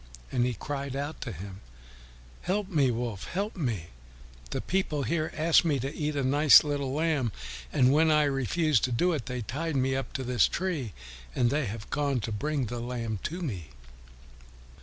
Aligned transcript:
And 0.31 0.47
he 0.47 0.55
cried 0.55 0.95
out 0.95 1.21
to 1.21 1.31
him, 1.31 1.61
"Help 2.41 2.69
me, 2.69 2.89
Wolf! 2.89 3.25
Help 3.25 3.55
me! 3.55 3.89
The 4.49 4.59
people 4.59 5.03
here 5.03 5.31
asked 5.37 5.63
me 5.63 5.77
to 5.77 5.95
eat 5.95 6.15
up 6.15 6.25
a 6.25 6.27
nice 6.27 6.63
little 6.63 6.91
lamb, 6.91 7.31
and 7.71 7.93
when 7.93 8.09
I 8.09 8.23
refused 8.23 8.83
to 8.85 8.91
do 8.91 9.13
it, 9.13 9.27
they 9.27 9.41
tied 9.43 9.75
me 9.75 9.95
up 9.95 10.11
to 10.13 10.23
this 10.23 10.47
tree, 10.47 10.93
and 11.35 11.51
they 11.51 11.67
have 11.67 11.87
gone 11.91 12.19
to 12.21 12.31
bring 12.31 12.65
the 12.65 12.79
lamb 12.79 13.19
to 13.25 13.43
me." 13.43 13.67